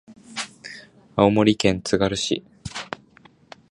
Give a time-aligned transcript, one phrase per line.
[1.15, 2.43] 青森県つがる市